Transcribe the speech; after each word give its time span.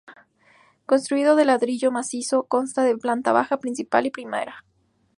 Construido 0.87 1.37
en 1.37 1.45
ladrillo 1.45 1.91
macizo, 1.91 2.47
consta 2.47 2.81
de 2.81 2.97
planta 2.97 3.33
baja, 3.33 3.59
principal 3.59 4.07
y 4.07 4.09
primera. 4.09 4.65